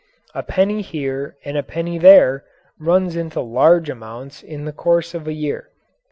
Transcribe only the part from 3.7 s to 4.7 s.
amounts in